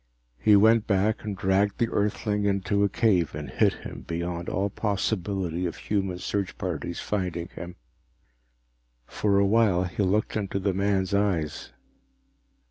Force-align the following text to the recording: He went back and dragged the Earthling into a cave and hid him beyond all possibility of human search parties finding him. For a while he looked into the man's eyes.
He 0.39 0.55
went 0.55 0.87
back 0.87 1.23
and 1.23 1.37
dragged 1.37 1.77
the 1.77 1.87
Earthling 1.91 2.45
into 2.45 2.83
a 2.83 2.89
cave 2.89 3.35
and 3.35 3.51
hid 3.51 3.73
him 3.85 4.01
beyond 4.07 4.49
all 4.49 4.71
possibility 4.71 5.67
of 5.67 5.75
human 5.75 6.17
search 6.17 6.57
parties 6.57 6.99
finding 6.99 7.49
him. 7.49 7.75
For 9.05 9.37
a 9.37 9.45
while 9.45 9.83
he 9.83 10.01
looked 10.01 10.35
into 10.35 10.57
the 10.57 10.73
man's 10.73 11.13
eyes. 11.13 11.71